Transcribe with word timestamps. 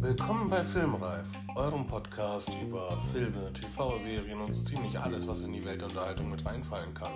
Willkommen 0.00 0.48
bei 0.48 0.62
Filmreif, 0.62 1.26
eurem 1.56 1.84
Podcast 1.84 2.52
über 2.62 3.00
Filme, 3.12 3.52
TV-Serien 3.52 4.40
und 4.40 4.54
so 4.54 4.62
ziemlich 4.62 4.96
alles, 4.96 5.26
was 5.26 5.42
in 5.42 5.52
die 5.52 5.64
Weltunterhaltung 5.64 6.30
mit 6.30 6.46
reinfallen 6.46 6.94
kann. 6.94 7.10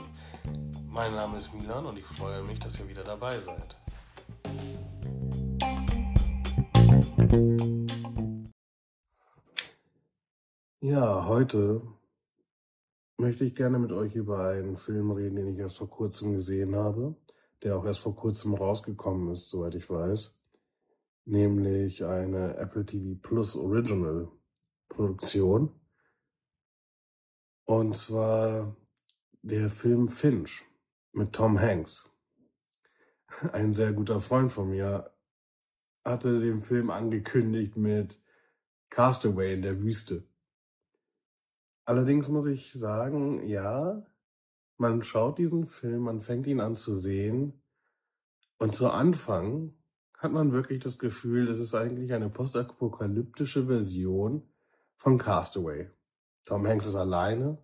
Mein 0.89 1.15
Name 1.15 1.39
ist 1.39 1.55
Milan 1.55 1.87
und 1.87 1.99
ich 1.99 2.05
freue 2.05 2.43
mich, 2.43 2.59
dass 2.59 2.81
ihr 2.81 2.89
wieder 2.89 3.05
dabei 3.05 3.39
seid. 3.39 3.77
Ja, 10.81 11.27
heute 11.29 11.83
möchte 13.19 13.45
ich 13.45 13.55
gerne 13.55 13.79
mit 13.79 13.93
euch 13.93 14.17
über 14.17 14.49
einen 14.49 14.77
Film 14.77 15.13
reden, 15.13 15.37
den 15.37 15.47
ich 15.47 15.59
erst 15.59 15.79
vor 15.79 15.89
kurzem 15.89 16.33
gesehen 16.33 16.75
habe, 16.75 17.15
der 17.63 17.77
auch 17.77 17.85
erst 17.85 18.01
vor 18.01 18.15
kurzem 18.15 18.55
rausgekommen 18.55 19.33
ist, 19.33 19.51
soweit 19.51 19.75
ich 19.75 19.89
weiß, 19.89 20.41
nämlich 21.25 22.05
eine 22.05 22.57
Apple 22.57 22.85
TV 22.85 23.19
Plus 23.21 23.57
Original 23.57 24.29
Produktion. 24.89 25.71
Und 27.65 27.95
zwar 27.95 28.77
der 29.43 29.71
Film 29.71 30.09
Finch 30.09 30.65
mit 31.13 31.33
Tom 31.33 31.59
Hanks. 31.61 32.15
Ein 33.53 33.73
sehr 33.73 33.93
guter 33.93 34.21
Freund 34.21 34.53
von 34.53 34.71
mir 34.71 35.11
hatte 36.05 36.41
den 36.41 36.61
Film 36.61 36.91
angekündigt 36.91 37.77
mit 37.77 38.21
Castaway 38.91 39.55
in 39.55 39.63
der 39.63 39.83
Wüste. 39.83 40.25
Allerdings 41.85 42.29
muss 42.29 42.47
ich 42.47 42.73
sagen, 42.73 43.47
ja, 43.47 44.03
man 44.81 45.03
schaut 45.03 45.39
diesen 45.39 45.67
Film, 45.67 46.05
man 46.05 46.21
fängt 46.21 46.47
ihn 46.47 46.61
an 46.61 46.75
zu 46.75 46.97
sehen 46.99 47.63
und 48.59 48.75
zu 48.75 48.89
Anfang 48.91 49.75
hat 50.17 50.33
man 50.33 50.53
wirklich 50.53 50.81
das 50.81 50.99
Gefühl, 50.99 51.49
es 51.49 51.59
ist 51.59 51.75
eigentlich 51.75 52.13
eine 52.13 52.31
postapokalyptische 52.31 53.67
Version 53.67 54.43
von 54.97 55.19
Castaway. 55.19 55.91
Tom 56.45 56.67
Hanks 56.67 56.87
ist 56.87 56.95
alleine 56.95 57.59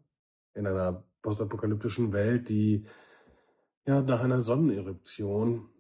in 0.55 0.67
einer 0.67 1.05
postapokalyptischen 1.23 2.13
Welt, 2.13 2.51
die 2.51 2.87
ja 3.87 4.03
nach 4.03 4.23
einer 4.23 4.41
Sonneneruption 4.41 5.71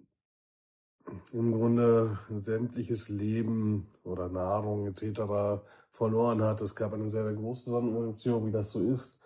im 1.32 1.52
Grunde 1.52 2.18
sämtliches 2.30 3.10
Leben 3.10 3.88
oder 4.04 4.28
Nahrung 4.28 4.86
etc. 4.86 5.62
verloren 5.90 6.42
hat. 6.42 6.62
Es 6.62 6.74
gab 6.74 6.94
eine 6.94 7.10
sehr, 7.10 7.24
sehr 7.24 7.34
große 7.34 7.70
Sonneneruption, 7.70 8.46
wie 8.46 8.52
das 8.52 8.72
so 8.72 8.80
ist. 8.80 9.20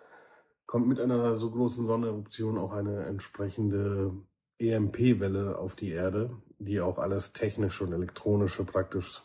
Kommt 0.71 0.87
mit 0.87 1.01
einer 1.01 1.35
so 1.35 1.51
großen 1.51 1.85
Sonneneruption 1.85 2.57
auch 2.57 2.71
eine 2.71 3.03
entsprechende 3.03 4.13
EMP-Welle 4.57 5.59
auf 5.59 5.75
die 5.75 5.89
Erde, 5.89 6.37
die 6.59 6.79
auch 6.79 6.97
alles 6.97 7.33
technische 7.33 7.83
und 7.83 7.91
elektronische 7.91 8.63
praktisch 8.63 9.21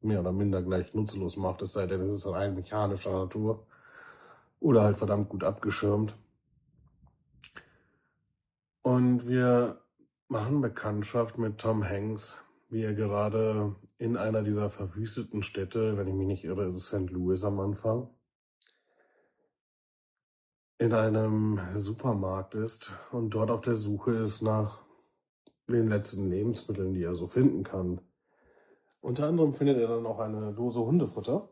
mehr 0.00 0.18
oder 0.18 0.32
minder 0.32 0.60
gleich 0.62 0.92
nutzlos 0.92 1.36
macht, 1.36 1.62
es 1.62 1.74
sei 1.74 1.86
denn, 1.86 2.00
es 2.00 2.12
ist 2.12 2.26
rein 2.26 2.56
mechanischer 2.56 3.12
Natur 3.12 3.68
oder 4.58 4.82
halt 4.82 4.96
verdammt 4.96 5.28
gut 5.28 5.44
abgeschirmt. 5.44 6.16
Und 8.82 9.28
wir 9.28 9.78
machen 10.26 10.60
Bekanntschaft 10.60 11.38
mit 11.38 11.58
Tom 11.58 11.88
Hanks, 11.88 12.42
wie 12.68 12.82
er 12.82 12.94
gerade 12.94 13.76
in 13.98 14.16
einer 14.16 14.42
dieser 14.42 14.70
verwüsteten 14.70 15.44
Städte, 15.44 15.96
wenn 15.96 16.08
ich 16.08 16.14
mich 16.14 16.26
nicht 16.26 16.42
irre, 16.42 16.66
ist 16.66 16.74
es 16.74 16.88
St. 16.88 17.10
Louis 17.10 17.44
am 17.44 17.60
Anfang, 17.60 18.08
in 20.80 20.94
einem 20.94 21.60
Supermarkt 21.74 22.54
ist 22.54 22.94
und 23.12 23.30
dort 23.30 23.50
auf 23.50 23.60
der 23.60 23.74
Suche 23.74 24.12
ist 24.12 24.40
nach 24.40 24.80
den 25.68 25.88
letzten 25.88 26.30
Lebensmitteln, 26.30 26.94
die 26.94 27.02
er 27.02 27.14
so 27.14 27.26
finden 27.26 27.64
kann. 27.64 28.00
Unter 29.02 29.28
anderem 29.28 29.52
findet 29.52 29.76
er 29.76 29.88
dann 29.88 30.06
auch 30.06 30.20
eine 30.20 30.54
Dose 30.54 30.80
Hundefutter. 30.80 31.50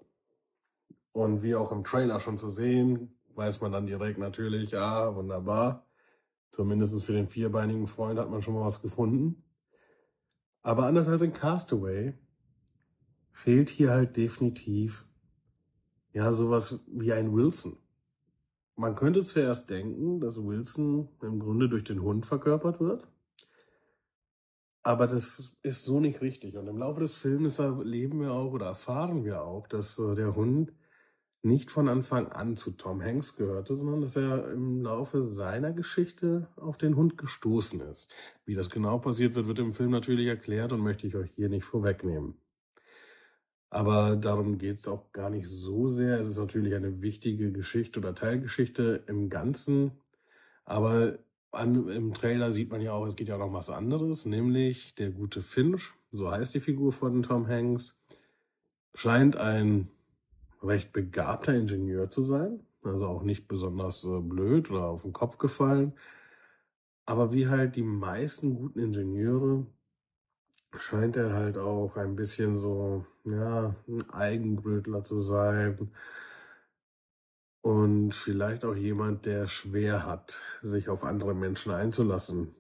Und 1.13 1.43
wie 1.43 1.55
auch 1.55 1.73
im 1.73 1.85
Trailer 1.85 2.21
schon 2.21 2.39
zu 2.39 2.49
sehen, 2.49 3.19
weiß 3.35 3.61
man 3.61 3.71
dann 3.71 3.87
direkt 3.87 4.19
natürlich, 4.19 4.75
ah, 4.79 5.15
wunderbar. 5.15 5.87
Zumindest 6.51 7.05
für 7.05 7.13
den 7.13 7.29
vierbeinigen 7.29 7.87
Freund 7.87 8.19
hat 8.19 8.31
man 8.31 8.41
schon 8.41 8.55
mal 8.55 8.65
was 8.65 8.81
gefunden. 8.81 9.45
Aber 10.63 10.87
anders 10.87 11.07
als 11.07 11.21
in 11.21 11.35
Castaway 11.35 12.15
fehlt 13.33 13.69
hier 13.69 13.91
halt 13.91 14.17
definitiv 14.17 15.05
ja 16.15 16.33
sowas 16.33 16.81
wie 16.87 17.13
ein 17.13 17.35
Wilson. 17.35 17.77
Man 18.79 18.95
könnte 18.95 19.25
zuerst 19.25 19.71
denken, 19.71 20.21
dass 20.21 20.41
Wilson 20.41 21.09
im 21.21 21.41
Grunde 21.41 21.69
durch 21.69 21.83
den 21.83 22.01
Hund 22.01 22.27
verkörpert 22.27 22.79
wird. 22.79 23.09
Aber 24.85 25.09
das 25.09 25.57
ist 25.63 25.83
so 25.83 25.99
nicht 25.99 26.21
richtig. 26.21 26.57
Und 26.57 26.69
im 26.69 26.79
Laufe 26.79 27.01
des 27.01 27.17
Films 27.17 27.59
erleben 27.59 28.21
wir 28.21 28.33
auch 28.33 28.53
oder 28.53 28.67
erfahren 28.67 29.25
wir 29.25 29.43
auch, 29.43 29.67
dass 29.67 29.99
äh, 29.99 30.15
der 30.15 30.37
Hund 30.37 30.73
nicht 31.43 31.73
von 31.73 31.89
Anfang 31.89 32.29
an 32.29 32.55
zu 32.55 32.71
Tom 32.71 33.03
Hanks 33.03 33.35
gehörte, 33.35 33.75
sondern 33.75 34.01
dass 34.01 34.15
er 34.15 34.53
im 34.53 34.83
Laufe 34.83 35.25
seiner 35.25 35.73
Geschichte 35.73 36.47
auf 36.55 36.79
den 36.79 36.95
Hund 36.95 37.19
gestoßen 37.19 37.81
ist. 37.81 38.09
Wie 38.45 38.55
das 38.55 38.71
genau 38.71 38.99
passiert 39.01 39.35
wird, 39.35 39.49
wird 39.49 39.59
im 39.59 39.73
Film 39.73 39.91
natürlich 39.91 40.29
erklärt 40.29 40.73
und 40.73 40.83
möchte 40.83 41.09
ich 41.09 41.17
euch 41.17 41.33
hier 41.33 41.49
nicht 41.49 41.65
vorwegnehmen. 41.65 42.37
Aber 43.71 44.17
darum 44.17 44.59
geht 44.59 44.77
es 44.77 44.89
auch 44.89 45.13
gar 45.13 45.31
nicht 45.31 45.47
so 45.47 45.89
sehr. 45.89 46.21
Es 46.21 46.27
ist 46.27 46.39
natürlich 46.39 46.75
eine 46.75 47.03
wichtige 47.03 47.53
Geschichte 47.53 48.01
oder 48.01 48.15
Teilgeschichte 48.15 49.05
im 49.07 49.29
Ganzen. 49.29 49.93
Aber 50.65 51.19
an, 51.51 51.89
im 51.89 52.15
Trailer 52.15 52.53
sieht 52.53 52.71
man 52.71 52.81
ja 52.81 52.93
auch, 52.93 53.07
es 53.07 53.17
geht 53.17 53.29
ja 53.29 53.39
noch 53.39 53.53
was 53.53 53.71
anderes, 53.71 54.27
nämlich 54.27 54.95
der 54.95 55.11
gute 55.11 55.43
Finch, 55.43 55.93
so 56.13 56.31
heißt 56.31 56.55
die 56.55 56.61
Figur 56.61 56.93
von 56.93 57.23
Tom 57.23 57.49
Hanks, 57.49 58.03
scheint 58.95 59.37
ein 59.37 59.89
recht 60.63 60.93
begabter 60.93 61.55
Ingenieur 61.55 62.11
zu 62.11 62.23
sein, 62.23 62.61
also 62.83 63.07
auch 63.07 63.23
nicht 63.23 63.49
besonders 63.49 64.05
äh, 64.05 64.21
blöd 64.21 64.71
oder 64.71 64.87
auf 64.87 65.03
den 65.03 65.13
Kopf 65.13 65.39
gefallen. 65.39 65.95
Aber 67.07 67.33
wie 67.33 67.49
halt 67.49 67.77
die 67.77 67.83
meisten 67.83 68.55
guten 68.55 68.81
Ingenieure 68.81 69.67
scheint 70.79 71.17
er 71.17 71.35
halt 71.35 71.59
auch 71.59 71.97
ein 71.97 72.17
bisschen 72.17 72.57
so, 72.57 73.05
ja, 73.25 73.75
ein 73.87 74.11
Eigenbrötler 74.11 75.05
zu 75.05 75.19
sein. 75.19 75.91
Und 77.61 78.15
vielleicht 78.15 78.65
auch 78.65 78.75
jemand, 78.75 79.27
der 79.27 79.47
schwer 79.47 80.07
hat, 80.07 80.41
sich 80.63 80.89
auf 80.89 81.05
andere 81.05 81.35
Menschen 81.35 81.73
einzulassen. 81.73 82.55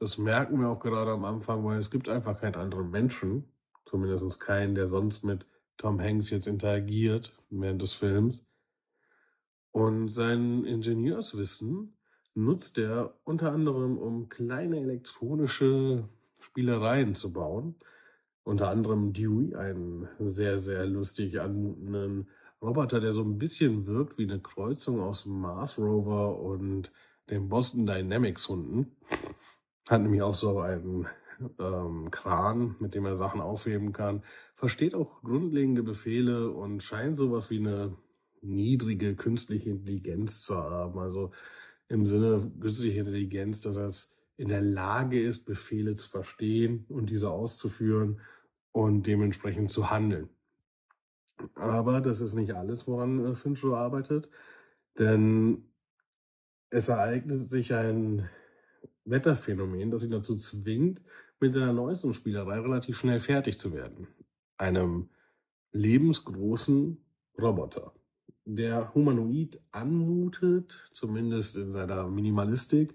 Das 0.00 0.18
merken 0.18 0.60
wir 0.60 0.68
auch 0.68 0.80
gerade 0.80 1.10
am 1.12 1.24
Anfang, 1.24 1.64
weil 1.64 1.78
es 1.78 1.90
gibt 1.90 2.08
einfach 2.08 2.40
keinen 2.40 2.56
anderen 2.56 2.90
Menschen, 2.90 3.44
zumindest 3.84 4.40
keinen, 4.40 4.74
der 4.74 4.88
sonst 4.88 5.24
mit 5.24 5.46
Tom 5.76 6.00
Hanks 6.00 6.30
jetzt 6.30 6.46
interagiert 6.46 7.32
während 7.50 7.82
des 7.82 7.92
Films. 7.92 8.44
Und 9.70 10.08
sein 10.08 10.64
Ingenieurswissen 10.64 11.96
nutzt 12.34 12.78
er 12.78 13.14
unter 13.24 13.52
anderem, 13.52 13.98
um 13.98 14.28
kleine 14.28 14.80
elektronische 14.80 16.08
Spielereien 16.48 17.14
zu 17.14 17.32
bauen. 17.32 17.74
Unter 18.44 18.68
anderem 18.70 19.12
Dewey, 19.12 19.54
einen 19.54 20.08
sehr, 20.18 20.58
sehr 20.58 20.86
lustig 20.86 21.40
anmutenden 21.40 22.28
Roboter, 22.62 23.00
der 23.00 23.12
so 23.12 23.22
ein 23.22 23.38
bisschen 23.38 23.86
wirkt 23.86 24.18
wie 24.18 24.24
eine 24.24 24.40
Kreuzung 24.40 25.00
aus 25.00 25.26
Mars 25.26 25.78
Rover 25.78 26.40
und 26.40 26.90
den 27.30 27.48
Boston 27.48 27.86
Dynamics 27.86 28.48
Hunden. 28.48 28.96
Hat 29.88 30.00
nämlich 30.00 30.22
auch 30.22 30.34
so 30.34 30.60
einen 30.60 31.06
ähm, 31.58 32.10
Kran, 32.10 32.76
mit 32.80 32.94
dem 32.94 33.04
er 33.04 33.16
Sachen 33.16 33.40
aufheben 33.40 33.92
kann, 33.92 34.22
versteht 34.54 34.94
auch 34.94 35.22
grundlegende 35.22 35.82
Befehle 35.82 36.50
und 36.50 36.82
scheint 36.82 37.16
sowas 37.16 37.50
wie 37.50 37.58
eine 37.58 37.96
niedrige 38.40 39.14
künstliche 39.14 39.70
Intelligenz 39.70 40.42
zu 40.42 40.56
haben. 40.56 40.98
Also 40.98 41.30
im 41.88 42.06
Sinne 42.06 42.50
künstliche 42.60 43.00
Intelligenz, 43.00 43.60
dass 43.60 43.76
er 43.76 43.86
es 43.86 44.17
in 44.38 44.48
der 44.48 44.62
Lage 44.62 45.20
ist, 45.20 45.44
Befehle 45.44 45.94
zu 45.94 46.08
verstehen 46.08 46.86
und 46.88 47.10
diese 47.10 47.28
auszuführen 47.30 48.20
und 48.72 49.06
dementsprechend 49.06 49.70
zu 49.70 49.90
handeln. 49.90 50.30
Aber 51.54 52.00
das 52.00 52.20
ist 52.20 52.34
nicht 52.34 52.54
alles, 52.54 52.86
woran 52.86 53.24
äh, 53.24 53.34
Fincho 53.34 53.76
arbeitet, 53.76 54.30
denn 54.98 55.64
es 56.70 56.88
ereignet 56.88 57.42
sich 57.42 57.74
ein 57.74 58.28
Wetterphänomen, 59.04 59.90
das 59.90 60.04
ihn 60.04 60.10
dazu 60.10 60.36
zwingt, 60.36 61.00
mit 61.40 61.52
seiner 61.52 61.72
neuesten 61.72 62.12
Spielerei 62.12 62.60
relativ 62.60 62.98
schnell 62.98 63.20
fertig 63.20 63.58
zu 63.58 63.72
werden. 63.72 64.08
Einem 64.56 65.08
lebensgroßen 65.72 66.98
Roboter, 67.40 67.92
der 68.44 68.92
humanoid 68.94 69.60
anmutet, 69.70 70.88
zumindest 70.92 71.56
in 71.56 71.72
seiner 71.72 72.08
Minimalistik. 72.08 72.94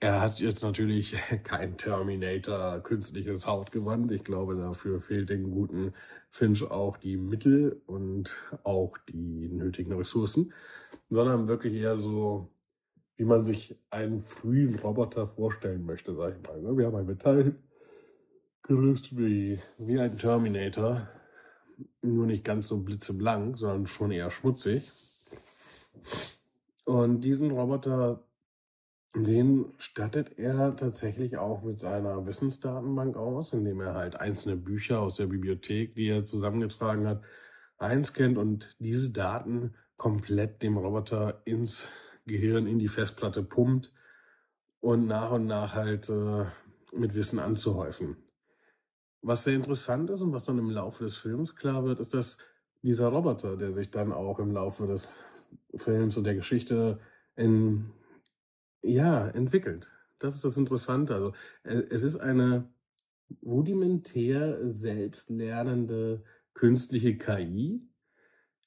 Er 0.00 0.20
hat 0.20 0.40
jetzt 0.40 0.62
natürlich 0.62 1.16
kein 1.44 1.76
Terminator 1.76 2.80
künstliches 2.80 3.46
Hautgewand. 3.46 4.12
Ich 4.12 4.24
glaube, 4.24 4.56
dafür 4.56 5.00
fehlt 5.00 5.30
dem 5.30 5.50
guten 5.50 5.92
Finch 6.30 6.62
auch 6.70 6.96
die 6.96 7.16
Mittel 7.16 7.82
und 7.86 8.36
auch 8.62 8.98
die 8.98 9.48
nötigen 9.48 9.92
Ressourcen, 9.92 10.52
sondern 11.08 11.48
wirklich 11.48 11.74
eher 11.74 11.96
so 11.96 12.50
wie 13.18 13.24
man 13.24 13.44
sich 13.44 13.76
einen 13.90 14.20
frühen 14.20 14.76
Roboter 14.76 15.26
vorstellen 15.26 15.84
möchte, 15.84 16.14
sag 16.14 16.36
ich 16.36 16.42
mal. 16.48 16.62
ne? 16.62 16.78
Wir 16.78 16.86
haben 16.86 16.94
ein 16.94 17.06
Metallgerüst 17.06 19.18
wie, 19.18 19.58
wie 19.76 19.98
ein 19.98 20.16
Terminator, 20.16 21.08
nur 22.00 22.26
nicht 22.26 22.44
ganz 22.44 22.68
so 22.68 22.78
blitzeblank, 22.78 23.58
sondern 23.58 23.88
schon 23.88 24.12
eher 24.12 24.30
schmutzig. 24.30 24.88
Und 26.84 27.22
diesen 27.22 27.50
Roboter, 27.50 28.22
den 29.14 29.72
stattet 29.78 30.38
er 30.38 30.76
tatsächlich 30.76 31.38
auch 31.38 31.62
mit 31.62 31.78
seiner 31.78 32.26
Wissensdatenbank 32.26 33.16
aus, 33.16 33.52
indem 33.52 33.80
er 33.80 33.94
halt 33.94 34.16
einzelne 34.16 34.56
Bücher 34.56 35.00
aus 35.00 35.16
der 35.16 35.26
Bibliothek, 35.26 35.94
die 35.94 36.08
er 36.08 36.26
zusammengetragen 36.26 37.06
hat, 37.06 37.22
einscannt 37.78 38.38
und 38.38 38.76
diese 38.78 39.10
Daten 39.10 39.74
komplett 39.96 40.62
dem 40.62 40.76
Roboter 40.76 41.40
ins 41.44 41.88
Gehirn, 42.26 42.66
in 42.66 42.78
die 42.78 42.88
Festplatte 42.88 43.42
pumpt 43.42 43.92
und 44.80 45.06
nach 45.06 45.32
und 45.32 45.46
nach 45.46 45.74
halt 45.74 46.08
äh, 46.10 46.44
mit 46.92 47.14
Wissen 47.14 47.38
anzuhäufen. 47.38 48.16
Was 49.22 49.44
sehr 49.44 49.54
interessant 49.54 50.10
ist 50.10 50.20
und 50.20 50.32
was 50.32 50.44
dann 50.44 50.58
im 50.58 50.70
Laufe 50.70 51.04
des 51.04 51.16
Films 51.16 51.56
klar 51.56 51.84
wird, 51.84 51.98
ist, 51.98 52.14
dass 52.14 52.38
dieser 52.82 53.08
Roboter, 53.08 53.56
der 53.56 53.72
sich 53.72 53.90
dann 53.90 54.12
auch 54.12 54.38
im 54.38 54.52
Laufe 54.52 54.86
des 54.86 55.14
Films 55.74 56.16
und 56.16 56.24
der 56.24 56.36
Geschichte 56.36 57.00
in, 57.34 57.90
ja, 58.82 59.28
entwickelt. 59.28 59.90
Das 60.18 60.34
ist 60.34 60.44
das 60.44 60.56
Interessante. 60.56 61.14
Also, 61.14 61.32
äh, 61.62 61.82
es 61.90 62.02
ist 62.02 62.16
eine 62.16 62.68
rudimentär 63.42 64.72
selbstlernende 64.72 66.24
künstliche 66.54 67.16
KI, 67.16 67.82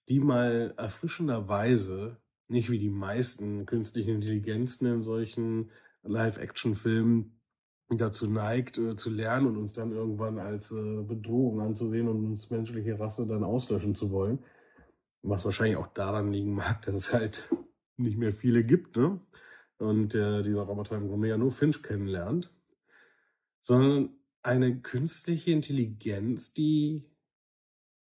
die 0.09 0.19
mal 0.19 0.73
erfrischenderweise, 0.77 2.17
nicht 2.47 2.69
wie 2.69 2.79
die 2.79 2.89
meisten 2.89 3.65
künstlichen 3.65 4.15
Intelligenzen 4.15 4.87
in 4.87 5.01
solchen 5.01 5.71
Live-Action-Filmen, 6.03 7.37
dazu 7.97 8.29
neigt, 8.29 8.77
äh, 8.77 8.95
zu 8.95 9.09
lernen 9.09 9.47
und 9.47 9.57
uns 9.57 9.73
dann 9.73 9.91
irgendwann 9.91 10.39
als 10.39 10.71
äh, 10.71 11.03
Bedrohung 11.03 11.61
anzusehen 11.61 12.07
und 12.07 12.25
uns 12.25 12.49
menschliche 12.49 12.99
Rasse 12.99 13.27
dann 13.27 13.43
auslöschen 13.43 13.95
zu 13.95 14.11
wollen. 14.11 14.39
Was 15.23 15.45
wahrscheinlich 15.45 15.77
auch 15.77 15.87
daran 15.87 16.31
liegen 16.31 16.53
mag, 16.53 16.81
dass 16.85 16.95
es 16.95 17.13
halt 17.13 17.49
nicht 17.97 18.17
mehr 18.17 18.31
viele 18.31 18.63
gibt, 18.63 18.97
ne? 18.97 19.19
Und 19.81 20.13
äh, 20.13 20.43
dieser 20.43 20.61
Roboter 20.61 20.95
im 20.95 21.07
Grunde 21.07 21.27
ja 21.27 21.37
nur 21.37 21.51
Finch 21.51 21.81
kennenlernt. 21.81 22.51
Sondern 23.61 24.09
eine 24.43 24.79
künstliche 24.79 25.51
Intelligenz, 25.51 26.53
die, 26.53 27.03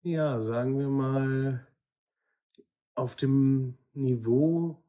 ja, 0.02 0.42
sagen 0.42 0.78
wir 0.78 0.90
mal, 0.90 1.68
auf 2.96 3.16
dem 3.16 3.78
Niveau 3.94 4.84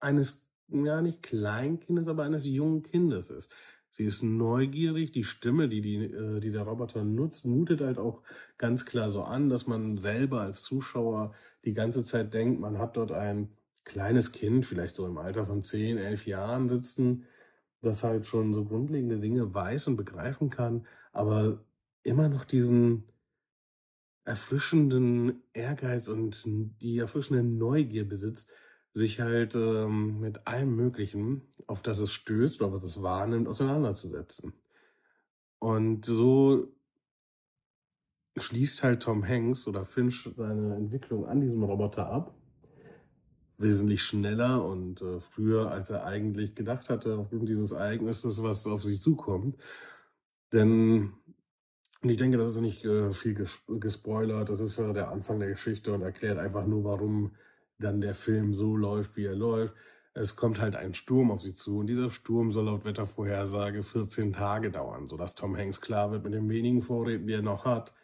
eines, 0.00 0.46
ja, 0.68 1.02
nicht 1.02 1.22
Kleinkindes, 1.22 2.08
aber 2.08 2.24
eines 2.24 2.46
jungen 2.46 2.82
Kindes 2.82 3.30
ist. 3.30 3.52
Sie 3.90 4.04
ist 4.04 4.22
neugierig. 4.22 5.10
Die 5.10 5.24
Stimme, 5.24 5.68
die, 5.68 5.80
die, 5.80 6.04
äh, 6.04 6.40
die 6.40 6.52
der 6.52 6.62
Roboter 6.62 7.04
nutzt, 7.04 7.46
mutet 7.46 7.80
halt 7.80 7.98
auch 7.98 8.22
ganz 8.58 8.86
klar 8.86 9.10
so 9.10 9.22
an, 9.22 9.48
dass 9.48 9.66
man 9.66 9.98
selber 9.98 10.42
als 10.42 10.62
Zuschauer 10.62 11.34
die 11.64 11.74
ganze 11.74 12.04
Zeit 12.04 12.32
denkt, 12.32 12.60
man 12.60 12.78
hat 12.78 12.96
dort 12.96 13.10
ein 13.10 13.50
kleines 13.88 14.30
Kind, 14.32 14.66
vielleicht 14.66 14.94
so 14.94 15.06
im 15.06 15.18
Alter 15.18 15.44
von 15.46 15.62
10, 15.62 15.98
11 15.98 16.26
Jahren 16.26 16.68
sitzen, 16.68 17.24
das 17.80 18.04
halt 18.04 18.26
schon 18.26 18.54
so 18.54 18.64
grundlegende 18.64 19.18
Dinge 19.18 19.52
weiß 19.52 19.88
und 19.88 19.96
begreifen 19.96 20.50
kann, 20.50 20.86
aber 21.12 21.64
immer 22.02 22.28
noch 22.28 22.44
diesen 22.44 23.04
erfrischenden 24.24 25.42
Ehrgeiz 25.52 26.08
und 26.08 26.44
die 26.80 26.98
erfrischende 26.98 27.42
Neugier 27.42 28.06
besitzt, 28.06 28.50
sich 28.92 29.20
halt 29.20 29.54
ähm, 29.54 30.20
mit 30.20 30.46
allem 30.46 30.76
Möglichen, 30.76 31.42
auf 31.66 31.82
das 31.82 31.98
es 31.98 32.12
stößt 32.12 32.60
oder 32.60 32.72
was 32.72 32.84
es 32.84 33.02
wahrnimmt, 33.02 33.48
auseinanderzusetzen. 33.48 34.52
Und 35.58 36.04
so 36.04 36.72
schließt 38.36 38.82
halt 38.82 39.02
Tom 39.02 39.26
Hanks 39.26 39.66
oder 39.66 39.84
Finch 39.84 40.28
seine 40.36 40.76
Entwicklung 40.76 41.26
an 41.26 41.40
diesem 41.40 41.62
Roboter 41.62 42.08
ab. 42.08 42.37
Wesentlich 43.58 44.02
schneller 44.02 44.64
und 44.64 45.02
äh, 45.02 45.20
früher, 45.20 45.70
als 45.70 45.90
er 45.90 46.04
eigentlich 46.04 46.54
gedacht 46.54 46.90
hatte, 46.90 47.16
aufgrund 47.16 47.48
dieses 47.48 47.72
Ereignisses, 47.72 48.42
was 48.42 48.66
auf 48.66 48.84
sich 48.84 49.00
zukommt. 49.00 49.56
Denn 50.52 51.12
und 52.02 52.10
ich 52.10 52.16
denke, 52.16 52.36
das 52.38 52.54
ist 52.54 52.60
nicht 52.60 52.84
äh, 52.84 53.12
viel 53.12 53.34
ges 53.34 53.60
gespoilert. 53.66 54.48
Das 54.50 54.60
ist 54.60 54.78
äh, 54.78 54.92
der 54.92 55.10
Anfang 55.10 55.40
der 55.40 55.48
Geschichte 55.48 55.92
und 55.92 56.02
erklärt 56.02 56.38
einfach 56.38 56.66
nur, 56.66 56.84
warum 56.84 57.32
dann 57.78 58.00
der 58.00 58.14
Film 58.14 58.54
so 58.54 58.76
läuft, 58.76 59.16
wie 59.16 59.24
er 59.24 59.34
läuft. 59.34 59.74
Es 60.14 60.36
kommt 60.36 60.60
halt 60.60 60.74
ein 60.76 60.94
Sturm 60.94 61.30
auf 61.30 61.42
sie 61.42 61.52
zu 61.52 61.78
und 61.78 61.86
dieser 61.86 62.10
Sturm 62.10 62.50
soll 62.50 62.66
laut 62.66 62.84
Wettervorhersage 62.84 63.82
14 63.82 64.32
Tage 64.32 64.70
dauern, 64.70 65.08
sodass 65.08 65.34
Tom 65.34 65.56
Hanks 65.56 65.80
klar 65.80 66.10
wird, 66.10 66.24
mit 66.24 66.34
den 66.34 66.48
wenigen 66.48 66.82
Vorräten, 66.82 67.26
die 67.26 67.34
er 67.34 67.42
noch 67.42 67.64
hat, 67.64 67.94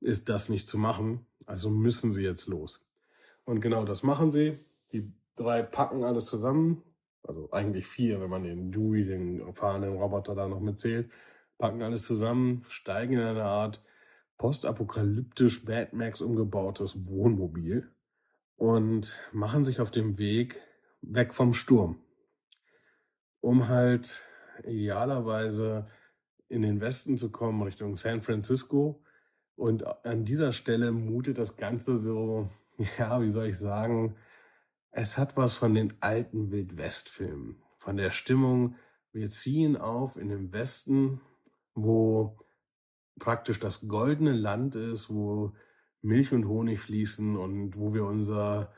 ist 0.00 0.28
das 0.28 0.48
nicht 0.48 0.68
zu 0.68 0.78
machen. 0.78 1.26
Also 1.44 1.70
müssen 1.70 2.12
sie 2.12 2.22
jetzt 2.22 2.48
los. 2.48 2.84
Und 3.44 3.60
genau 3.60 3.84
das 3.84 4.02
machen 4.02 4.30
sie. 4.30 4.58
Die 4.92 5.12
drei 5.36 5.62
packen 5.62 6.04
alles 6.04 6.26
zusammen. 6.26 6.82
Also 7.22 7.50
eigentlich 7.50 7.86
vier, 7.86 8.20
wenn 8.20 8.30
man 8.30 8.44
den 8.44 8.70
Dewey, 8.70 9.04
den 9.04 9.52
fahrenden 9.52 9.96
Roboter 9.96 10.34
da 10.34 10.48
noch 10.48 10.60
mitzählt. 10.60 11.10
Packen 11.58 11.82
alles 11.82 12.06
zusammen, 12.06 12.64
steigen 12.68 13.14
in 13.14 13.20
eine 13.20 13.44
Art 13.44 13.82
postapokalyptisch 14.38 15.64
Mad 15.64 15.96
Max 15.96 16.20
umgebautes 16.20 17.08
Wohnmobil 17.08 17.90
und 18.56 19.20
machen 19.32 19.64
sich 19.64 19.80
auf 19.80 19.90
dem 19.90 20.18
Weg 20.18 20.60
weg 21.00 21.34
vom 21.34 21.54
Sturm, 21.54 22.00
um 23.40 23.68
halt 23.68 24.24
idealerweise 24.64 25.86
in 26.48 26.62
den 26.62 26.80
Westen 26.80 27.18
zu 27.18 27.30
kommen, 27.32 27.62
Richtung 27.62 27.96
San 27.96 28.22
Francisco. 28.22 29.02
Und 29.56 29.86
an 30.06 30.24
dieser 30.24 30.52
Stelle 30.52 30.92
mutet 30.92 31.38
das 31.38 31.56
Ganze 31.56 31.96
so, 31.96 32.50
ja, 32.98 33.20
wie 33.20 33.30
soll 33.30 33.46
ich 33.46 33.58
sagen, 33.58 34.16
es 34.96 35.18
hat 35.18 35.36
was 35.36 35.54
von 35.54 35.74
den 35.74 35.92
alten 36.00 36.50
Wildwest-Filmen, 36.50 37.62
von 37.76 37.98
der 37.98 38.10
Stimmung. 38.10 38.76
Wir 39.12 39.28
ziehen 39.28 39.76
auf 39.76 40.16
in 40.16 40.30
den 40.30 40.54
Westen, 40.54 41.20
wo 41.74 42.38
praktisch 43.18 43.60
das 43.60 43.88
goldene 43.88 44.32
Land 44.32 44.74
ist, 44.74 45.10
wo 45.10 45.52
Milch 46.00 46.32
und 46.32 46.48
Honig 46.48 46.80
fließen 46.80 47.36
und 47.36 47.76
wo 47.76 47.92
wir 47.92 48.06
unser, 48.06 48.72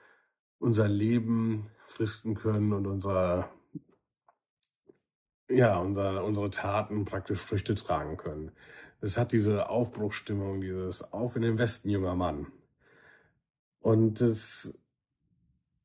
unser 0.59 0.89
Leben 0.89 1.71
fristen 1.87 2.35
können 2.35 2.73
und 2.73 2.89
unser, 2.89 3.53
ja, 5.49 5.79
unser, 5.79 6.25
unsere 6.25 6.51
Taten 6.51 7.05
praktisch 7.05 7.39
Früchte 7.39 7.77
tragen 7.77 8.17
können. 8.17 8.51
Es 9.01 9.17
hat 9.17 9.31
diese 9.31 9.71
Aufbruchstimmung, 9.71 10.63
dieses 10.63 11.13
Auf 11.13 11.37
in 11.37 11.43
den 11.43 11.59
Westen, 11.59 11.91
junger 11.91 12.17
Mann. 12.17 12.49
Und 13.79 14.21
das, 14.21 14.81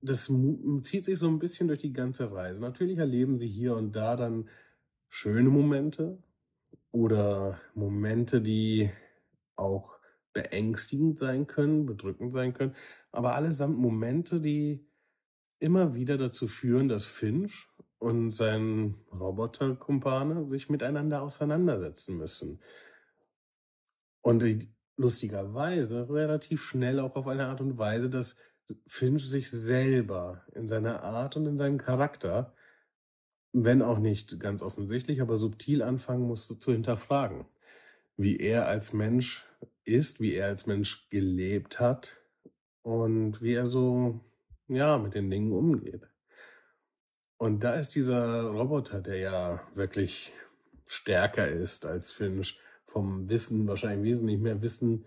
das 0.04 0.32
zieht 0.82 1.06
sich 1.06 1.18
so 1.18 1.28
ein 1.28 1.40
bisschen 1.40 1.68
durch 1.68 1.80
die 1.80 1.94
ganze 1.94 2.32
Reise. 2.32 2.62
Natürlich 2.62 2.98
erleben 2.98 3.38
sie 3.38 3.48
hier 3.48 3.76
und 3.76 3.96
da 3.96 4.16
dann 4.16 4.50
schöne 5.10 5.50
Momente 5.50 6.22
oder 6.92 7.60
Momente, 7.74 8.42
die 8.42 8.92
auch 9.56 9.98
beängstigend 10.34 11.18
sein 11.20 11.48
können, 11.48 11.86
bedrückend 11.86 12.34
sein 12.34 12.54
können, 12.54 12.76
aber 13.12 13.36
allesamt 13.36 13.78
Momente, 13.78 14.42
die 14.42 14.86
immer 15.60 15.96
wieder 15.96 16.18
dazu 16.18 16.48
führen, 16.48 16.90
dass 16.90 17.06
Finch 17.06 17.68
und 18.00 18.32
sein 18.32 18.96
Roboterkumpane 19.12 20.50
sich 20.50 20.70
miteinander 20.70 21.22
auseinandersetzen 21.22 22.18
müssen. 22.18 22.60
Und 24.22 24.44
lustigerweise 24.98 26.10
relativ 26.10 26.64
schnell 26.64 27.00
auch 27.00 27.16
auf 27.16 27.28
eine 27.28 27.48
Art 27.48 27.62
und 27.62 27.78
Weise, 27.78 28.10
dass 28.10 28.38
Finch 28.88 29.28
sich 29.28 29.50
selber 29.50 30.46
in 30.54 30.68
seiner 30.68 31.04
Art 31.04 31.36
und 31.36 31.46
in 31.46 31.58
seinem 31.58 31.78
Charakter, 31.78 32.54
wenn 33.52 33.82
auch 33.82 34.00
nicht 34.00 34.40
ganz 34.40 34.64
offensichtlich, 34.64 35.22
aber 35.22 35.38
subtil 35.38 35.82
anfangen 35.84 36.28
musste 36.28 36.58
zu 36.58 36.72
hinterfragen, 36.72 37.46
wie 38.18 38.38
er 38.38 38.68
als 38.68 38.94
Mensch 38.94 39.46
ist, 39.86 40.20
wie 40.20 40.34
er 40.34 40.48
als 40.48 40.66
Mensch 40.66 41.10
gelebt 41.10 41.80
hat 41.80 42.18
und 42.82 43.42
wie 43.42 43.54
er 43.54 43.68
so, 43.68 44.22
ja, 44.68 44.98
mit 44.98 45.14
den 45.14 45.30
Dingen 45.30 45.52
umgeht. 45.52 46.08
Und 47.38 47.64
da 47.64 47.76
ist 47.76 47.96
dieser 47.96 48.44
Roboter, 48.46 49.02
der 49.02 49.18
ja 49.18 49.68
wirklich 49.74 50.34
stärker 50.86 51.48
ist 51.48 51.86
als 51.86 52.12
Finch, 52.12 52.60
vom 52.86 53.28
Wissen 53.30 53.68
wahrscheinlich 53.68 54.14
wesentlich 54.14 54.40
mehr 54.40 54.62
Wissen 54.62 55.06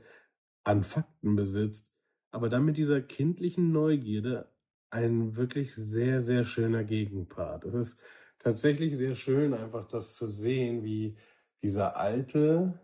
an 0.64 0.82
Fakten 0.82 1.36
besitzt, 1.36 1.95
aber 2.36 2.50
dann 2.50 2.66
mit 2.66 2.76
dieser 2.76 3.00
kindlichen 3.00 3.72
Neugierde 3.72 4.52
ein 4.90 5.36
wirklich 5.36 5.74
sehr, 5.74 6.20
sehr 6.20 6.44
schöner 6.44 6.84
Gegenpart. 6.84 7.64
Es 7.64 7.72
ist 7.72 8.02
tatsächlich 8.38 8.94
sehr 8.94 9.14
schön, 9.14 9.54
einfach 9.54 9.86
das 9.86 10.16
zu 10.16 10.26
sehen, 10.26 10.84
wie 10.84 11.16
dieser 11.62 11.96
alte, 11.96 12.78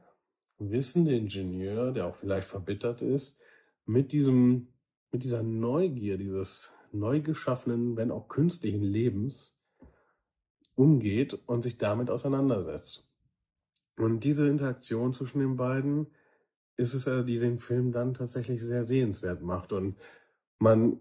wissende 0.59 1.15
Ingenieur, 1.15 1.93
der 1.93 2.07
auch 2.07 2.15
vielleicht 2.15 2.49
verbittert 2.49 3.03
ist, 3.03 3.41
mit 3.85 4.13
diesem, 4.13 4.69
mit 5.11 5.23
dieser 5.23 5.43
Neugier, 5.43 6.17
dieses 6.17 6.73
neu 6.91 7.21
geschaffenen, 7.21 7.95
wenn 7.99 8.11
auch 8.11 8.29
künstlichen 8.29 8.83
Lebens, 8.83 9.55
umgeht 10.77 11.39
und 11.45 11.61
sich 11.61 11.77
damit 11.77 12.09
auseinandersetzt. 12.09 13.07
Und 13.99 14.25
diese 14.25 14.49
Interaktion 14.49 15.13
zwischen 15.13 15.41
den 15.41 15.57
beiden 15.57 16.07
ist 16.83 16.95
es 16.95 17.07
ja, 17.07 17.23
die 17.23 17.39
den 17.39 17.59
Film 17.59 17.93
dann 17.93 18.15
tatsächlich 18.15 18.63
sehr 18.63 18.85
sehenswert 18.85 19.43
macht. 19.43 19.73
Und 19.73 19.97
man 20.59 20.99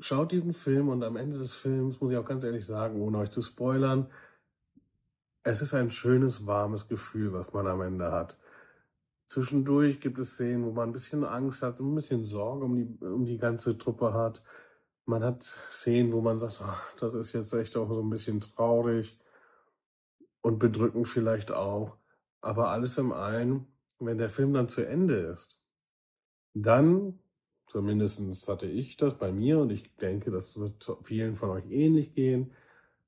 schaut 0.00 0.32
diesen 0.32 0.52
Film 0.52 0.88
und 0.88 1.04
am 1.04 1.16
Ende 1.16 1.38
des 1.38 1.54
Films, 1.54 2.00
muss 2.00 2.10
ich 2.10 2.16
auch 2.16 2.24
ganz 2.24 2.44
ehrlich 2.44 2.66
sagen, 2.66 3.00
ohne 3.00 3.18
euch 3.18 3.30
zu 3.30 3.42
spoilern, 3.42 4.10
es 5.44 5.60
ist 5.60 5.74
ein 5.74 5.90
schönes, 5.90 6.46
warmes 6.46 6.88
Gefühl, 6.88 7.32
was 7.32 7.52
man 7.52 7.66
am 7.66 7.82
Ende 7.82 8.10
hat. 8.10 8.38
Zwischendurch 9.26 10.00
gibt 10.00 10.18
es 10.18 10.34
Szenen, 10.34 10.64
wo 10.64 10.72
man 10.72 10.88
ein 10.88 10.92
bisschen 10.92 11.24
Angst 11.24 11.62
hat, 11.62 11.78
ein 11.80 11.94
bisschen 11.94 12.24
Sorge 12.24 12.64
um 12.64 12.74
die, 12.76 13.04
um 13.04 13.24
die 13.24 13.38
ganze 13.38 13.76
Truppe 13.78 14.14
hat. 14.14 14.42
Man 15.06 15.22
hat 15.22 15.42
Szenen, 15.42 16.12
wo 16.12 16.20
man 16.20 16.38
sagt, 16.38 16.60
ach, 16.62 16.92
das 16.94 17.14
ist 17.14 17.32
jetzt 17.32 17.52
echt 17.52 17.76
auch 17.76 17.92
so 17.92 18.00
ein 18.00 18.10
bisschen 18.10 18.40
traurig 18.40 19.18
und 20.40 20.58
bedrückend 20.58 21.08
vielleicht 21.08 21.50
auch. 21.50 21.96
Aber 22.40 22.70
alles 22.70 22.98
im 22.98 23.12
allen, 23.12 23.66
wenn 23.98 24.18
der 24.18 24.28
Film 24.28 24.52
dann 24.52 24.68
zu 24.68 24.86
Ende 24.86 25.14
ist, 25.14 25.58
dann, 26.54 27.18
zumindest 27.66 28.48
hatte 28.48 28.66
ich 28.66 28.96
das 28.96 29.18
bei 29.18 29.32
mir 29.32 29.60
und 29.60 29.70
ich 29.70 29.94
denke, 29.96 30.30
das 30.30 30.58
wird 30.58 30.98
vielen 31.02 31.34
von 31.34 31.50
euch 31.50 31.70
ähnlich 31.70 32.14
gehen, 32.14 32.52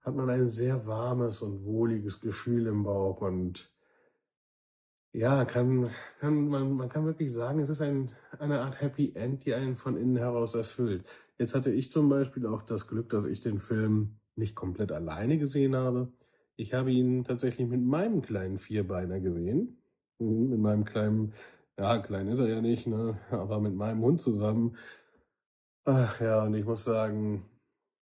hat 0.00 0.14
man 0.14 0.31
ein 0.31 0.49
sehr 0.49 0.87
warmes 0.87 1.43
und 1.43 1.64
wohliges 1.64 2.21
Gefühl 2.21 2.66
im 2.66 2.85
Bauch 2.85 3.21
und 3.21 3.73
ja, 5.12 5.47
kann, 5.47 5.90
kann, 6.21 6.49
man, 6.49 6.73
man 6.73 6.88
kann 6.90 7.07
wirklich 7.07 7.33
sagen, 7.33 7.61
es 7.61 7.71
ist 7.71 7.81
ein, 7.81 8.12
eine 8.38 8.61
Art 8.61 8.83
Happy 8.83 9.12
End, 9.14 9.47
die 9.47 9.55
einen 9.55 9.75
von 9.75 9.97
innen 9.97 10.16
heraus 10.16 10.55
erfüllt. 10.55 11.07
Jetzt 11.38 11.55
hatte 11.55 11.73
ich 11.73 11.90
zum 11.90 12.11
Beispiel 12.11 12.47
auch 12.47 12.61
das 12.61 12.87
Glück, 12.87 13.09
dass 13.09 13.25
ich 13.25 13.40
den 13.40 13.59
Film 13.59 14.19
nicht 14.37 14.55
komplett 14.55 14.93
alleine 14.93 15.38
gesehen 15.38 15.75
habe. 15.75 16.12
Ich 16.57 16.75
habe 16.75 16.93
ihn 16.93 17.25
tatsächlich 17.25 17.66
mit 17.66 17.83
meinem 17.83 18.21
kleinen 18.21 18.59
Vierbeiner 18.59 19.19
gesehen. 19.21 19.78
Mhm, 20.18 20.50
mit 20.50 20.58
meinem 20.61 20.85
kleinen, 20.85 21.35
ja, 21.78 21.99
klein 21.99 22.28
ist 22.28 22.40
er 22.40 22.49
ja 22.49 22.61
nicht, 22.61 22.87
ne? 22.87 23.18
aber 23.30 23.61
mit 23.61 23.75
meinem 23.75 24.02
Hund 24.02 24.20
zusammen. 24.20 24.76
Ach 25.85 26.20
ja, 26.20 26.44
und 26.44 26.54
ich 26.54 26.64
muss 26.64 26.85
sagen, 26.85 27.49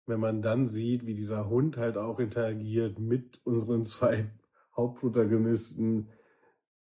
wenn 0.06 0.20
man 0.20 0.40
dann 0.42 0.66
sieht, 0.66 1.06
wie 1.06 1.14
dieser 1.14 1.48
Hund 1.48 1.76
halt 1.76 1.96
auch 1.96 2.18
interagiert 2.20 2.98
mit 2.98 3.40
unseren 3.44 3.84
zwei 3.86 4.30
Hauptprotagonisten, 4.76 6.08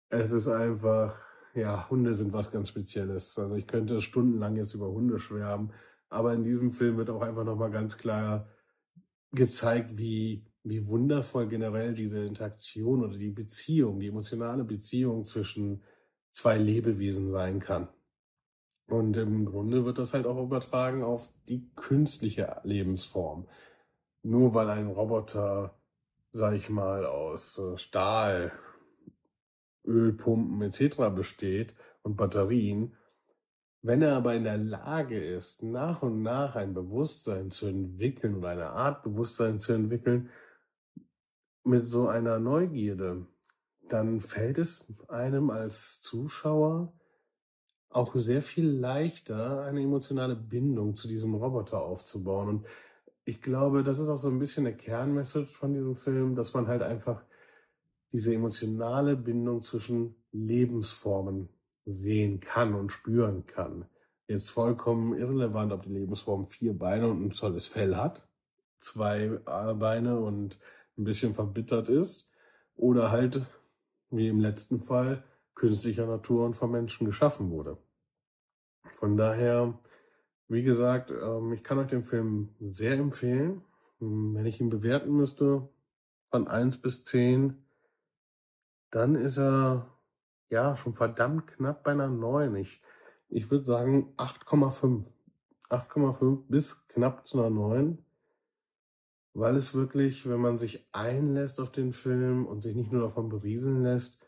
es 0.10 0.32
ist 0.32 0.48
einfach, 0.48 1.20
ja, 1.54 1.90
Hunde 1.90 2.14
sind 2.14 2.34
was 2.34 2.52
ganz 2.52 2.70
Spezielles. 2.70 3.38
Also 3.38 3.56
ich 3.56 3.68
könnte 3.68 4.02
stundenlang 4.02 4.56
jetzt 4.56 4.74
über 4.74 4.88
Hunde 4.90 5.20
schwärmen, 5.20 5.74
aber 6.10 6.34
in 6.34 6.44
diesem 6.44 6.72
Film 6.72 6.98
wird 6.98 7.10
auch 7.10 7.22
einfach 7.22 7.44
nochmal 7.44 7.72
ganz 7.72 7.98
klar 7.98 8.48
gezeigt, 9.32 9.98
wie, 9.98 10.46
wie 10.64 10.88
wundervoll 10.88 11.48
generell 11.48 11.94
diese 11.94 12.26
Interaktion 12.26 13.04
oder 13.04 13.18
die 13.18 13.32
Beziehung, 13.32 14.00
die 14.00 14.08
emotionale 14.08 14.64
Beziehung 14.64 15.26
zwischen 15.26 15.84
zwei 16.32 16.58
Lebewesen 16.58 17.28
sein 17.28 17.60
kann. 17.60 17.90
Und 18.88 19.18
im 19.18 19.46
Grunde 19.46 19.86
wird 19.86 19.98
das 19.98 20.14
halt 20.14 20.26
auch 20.26 20.42
übertragen 20.42 21.04
auf 21.04 21.30
die 21.48 21.70
künstliche 21.76 22.62
Lebensform. 22.64 23.48
Nur 24.24 24.54
weil 24.54 24.70
ein 24.70 24.88
Roboter, 24.88 25.76
sag 26.32 26.54
ich 26.54 26.70
mal, 26.70 27.06
aus 27.06 27.60
äh, 27.60 27.78
Stahl, 27.78 28.52
Ölpumpen 29.86 30.62
etc. 30.62 31.10
besteht 31.14 31.76
und 32.04 32.16
Batterien, 32.16 32.96
wenn 33.82 34.02
er 34.02 34.16
aber 34.16 34.34
in 34.34 34.46
der 34.46 34.58
Lage 34.58 35.20
ist, 35.20 35.62
nach 35.62 36.04
und 36.04 36.22
nach 36.22 36.56
ein 36.56 36.74
Bewusstsein 36.74 37.52
zu 37.52 37.68
entwickeln 37.68 38.36
oder 38.36 38.50
eine 38.50 38.70
Art 38.70 39.04
Bewusstsein 39.04 39.60
zu 39.60 39.74
entwickeln, 39.74 40.30
mit 41.64 41.84
so 41.84 42.08
einer 42.08 42.40
Neugierde, 42.40 43.26
dann 43.88 44.20
fällt 44.20 44.58
es 44.58 44.88
einem 45.08 45.50
als 45.50 46.02
Zuschauer 46.02 46.94
auch 47.90 48.16
sehr 48.16 48.42
viel 48.42 48.68
leichter, 48.68 49.64
eine 49.64 49.82
emotionale 49.82 50.36
Bindung 50.36 50.96
zu 50.96 51.08
diesem 51.08 51.36
Roboter 51.36 51.82
aufzubauen. 51.84 52.50
Und 52.50 52.66
ich 53.24 53.42
glaube, 53.42 53.84
das 53.84 54.00
ist 54.00 54.10
auch 54.10 54.18
so 54.18 54.30
ein 54.30 54.40
bisschen 54.40 54.66
eine 54.66 54.76
Kernmessage 54.76 55.46
von 55.46 55.74
diesem 55.74 55.96
Film, 55.96 56.36
dass 56.36 56.54
man 56.54 56.68
halt 56.68 56.82
einfach 56.82 57.24
diese 58.12 58.34
emotionale 58.34 59.16
Bindung 59.16 59.62
zwischen 59.62 60.16
Lebensformen 60.32 61.50
sehen 61.86 62.40
kann 62.40 62.74
und 62.74 62.92
spüren 62.92 63.46
kann. 63.46 63.86
Jetzt 64.28 64.50
vollkommen 64.50 65.18
irrelevant, 65.18 65.72
ob 65.74 65.84
die 65.84 65.94
Lebensform 65.94 66.48
vier 66.48 66.78
Beine 66.78 67.10
und 67.10 67.24
ein 67.24 67.30
tolles 67.32 67.68
Fell 67.68 67.96
hat, 67.96 68.28
zwei 68.78 69.30
Beine 69.30 70.20
und 70.20 70.60
ein 70.98 71.04
bisschen 71.04 71.34
verbittert 71.34 71.90
ist, 71.90 72.30
oder 72.76 73.12
halt, 73.12 73.42
wie 74.10 74.28
im 74.28 74.40
letzten 74.40 74.80
Fall, 74.80 75.24
künstlicher 75.56 76.06
Natur 76.06 76.46
und 76.46 76.56
von 76.56 76.72
Menschen 76.72 77.06
geschaffen 77.06 77.50
wurde. 77.50 77.78
Von 78.86 79.18
daher, 79.18 79.80
wie 80.48 80.64
gesagt, 80.64 81.12
ähm, 81.12 81.54
ich 81.54 81.64
kann 81.64 81.78
euch 81.78 81.88
den 81.88 82.04
Film 82.04 82.50
sehr 82.60 82.94
empfehlen. 82.94 83.62
Hm, 84.00 84.36
wenn 84.36 84.46
ich 84.46 84.60
ihn 84.60 84.70
bewerten 84.70 85.16
müsste, 85.16 85.70
von 86.30 86.48
eins 86.48 86.78
bis 86.78 87.06
zehn, 87.06 87.64
dann 88.90 89.16
ist 89.16 89.38
er 89.38 89.88
ja 90.50 90.76
schon 90.76 90.94
verdammt 90.94 91.48
knapp 91.48 91.84
bei 91.84 91.92
einer 91.92 92.08
9. 92.08 92.56
Ich, 92.56 92.82
ich 93.30 93.50
würde 93.52 93.66
sagen 93.66 94.14
8,5. 94.18 95.06
8,5 95.70 96.44
bis 96.48 96.88
knapp 96.88 97.26
zu 97.26 97.40
einer 97.40 97.50
9. 97.50 97.98
Weil 99.34 99.56
es 99.56 99.74
wirklich, 99.74 100.30
wenn 100.30 100.40
man 100.40 100.58
sich 100.58 100.88
einlässt 100.92 101.60
auf 101.60 101.72
den 101.72 101.94
Film 101.94 102.46
und 102.46 102.62
sich 102.62 102.76
nicht 102.76 102.92
nur 102.92 103.02
davon 103.02 103.30
berieseln 103.30 103.84
lässt, 103.84 104.24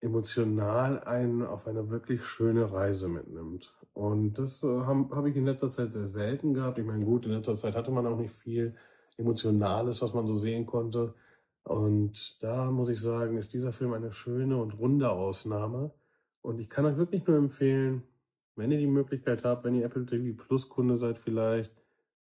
emotional 0.00 1.00
einen 1.00 1.42
auf 1.42 1.66
eine 1.66 1.90
wirklich 1.90 2.24
schöne 2.24 2.72
Reise 2.72 3.08
mitnimmt. 3.08 3.74
Und 3.92 4.34
das 4.38 4.62
äh, 4.62 4.66
habe 4.66 5.14
hab 5.14 5.26
ich 5.26 5.36
in 5.36 5.44
letzter 5.44 5.70
Zeit 5.70 5.92
sehr 5.92 6.06
selten 6.06 6.54
gehabt. 6.54 6.78
Ich 6.78 6.86
meine, 6.86 7.04
gut, 7.04 7.26
in 7.26 7.32
letzter 7.32 7.56
Zeit 7.56 7.74
hatte 7.74 7.90
man 7.90 8.06
auch 8.06 8.16
nicht 8.16 8.32
viel 8.32 8.74
Emotionales, 9.16 10.00
was 10.00 10.14
man 10.14 10.26
so 10.26 10.36
sehen 10.36 10.66
konnte. 10.66 11.14
Und 11.64 12.42
da 12.42 12.70
muss 12.70 12.88
ich 12.88 13.00
sagen, 13.00 13.36
ist 13.36 13.52
dieser 13.52 13.72
Film 13.72 13.92
eine 13.92 14.12
schöne 14.12 14.56
und 14.56 14.78
runde 14.78 15.10
Ausnahme. 15.10 15.92
Und 16.42 16.60
ich 16.60 16.68
kann 16.70 16.86
euch 16.86 16.96
wirklich 16.96 17.26
nur 17.26 17.36
empfehlen, 17.36 18.04
wenn 18.56 18.70
ihr 18.70 18.78
die 18.78 18.86
Möglichkeit 18.86 19.44
habt, 19.44 19.64
wenn 19.64 19.74
ihr 19.74 19.84
Apple 19.84 20.06
TV 20.06 20.36
Plus 20.36 20.68
Kunde 20.68 20.96
seid 20.96 21.18
vielleicht, 21.18 21.72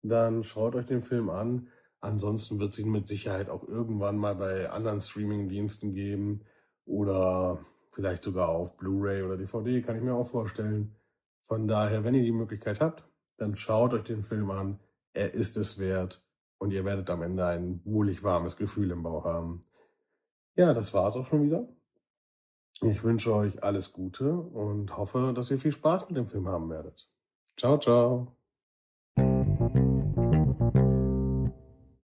dann 0.10 0.44
schaut 0.44 0.76
euch 0.76 0.86
den 0.86 1.02
Film 1.02 1.30
an. 1.30 1.68
Ansonsten 2.00 2.60
wird 2.60 2.72
es 2.72 2.80
ihn 2.80 2.92
mit 2.92 3.08
Sicherheit 3.08 3.50
auch 3.50 3.68
irgendwann 3.68 4.18
mal 4.18 4.36
bei 4.36 4.70
anderen 4.70 5.02
Streaming-Diensten 5.02 5.94
geben 5.94 6.42
oder 6.86 7.60
vielleicht 7.92 8.24
sogar 8.24 8.50
auf 8.50 8.78
Blu-ray 8.78 9.24
oder 9.24 9.38
DVD, 9.38 9.82
kann 9.82 9.96
ich 9.96 10.04
mir 10.04 10.14
auch 10.14 10.28
vorstellen. 10.28 10.96
Von 11.40 11.68
daher, 11.68 12.04
wenn 12.04 12.16
ihr 12.16 12.24
die 12.24 12.32
Möglichkeit 12.32 12.82
habt, 12.82 13.04
dann 13.38 13.56
schaut 13.56 13.94
euch 13.94 14.04
den 14.04 14.22
Film 14.22 14.52
an. 14.52 14.80
Er 15.14 15.34
ist 15.34 15.58
es 15.58 15.80
wert 15.80 16.24
und 16.58 16.72
ihr 16.72 16.86
werdet 16.86 17.10
am 17.10 17.22
Ende 17.22 17.46
ein 17.46 17.82
wohlig 17.86 18.24
warmes 18.24 18.58
Gefühl 18.58 18.92
im 18.92 19.04
Bauch 19.04 19.26
haben. 19.26 19.62
Ja, 20.56 20.74
das 20.74 20.94
war's 20.94 21.16
auch 21.16 21.26
schon 21.26 21.44
wieder. 21.44 21.68
Ich 22.82 23.04
wünsche 23.04 23.34
euch 23.34 23.64
alles 23.64 23.94
Gute 23.94 24.34
und 24.34 24.98
hoffe, 24.98 25.34
dass 25.34 25.50
ihr 25.50 25.58
viel 25.58 25.72
Spaß 25.72 26.10
mit 26.10 26.18
dem 26.18 26.28
Film 26.28 26.48
haben 26.48 26.70
werdet. 26.70 27.10
Ciao, 27.58 27.78
ciao. 27.78 28.35